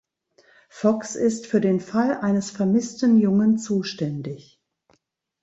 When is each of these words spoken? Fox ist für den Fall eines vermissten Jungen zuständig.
Fox 0.69 1.15
ist 1.15 1.45
für 1.45 1.61
den 1.61 1.79
Fall 1.79 2.17
eines 2.21 2.49
vermissten 2.49 3.19
Jungen 3.19 3.59
zuständig. 3.59 4.59